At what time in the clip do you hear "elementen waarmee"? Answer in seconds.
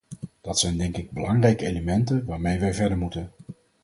1.65-2.59